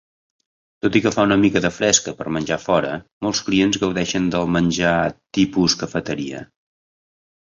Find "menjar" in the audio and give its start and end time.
2.37-2.57, 4.57-4.95